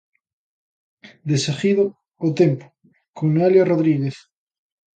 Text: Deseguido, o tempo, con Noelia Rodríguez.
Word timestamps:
Deseguido, 1.31 1.85
o 2.27 2.29
tempo, 2.39 2.65
con 3.17 3.27
Noelia 3.35 3.63
Rodríguez. 3.71 4.17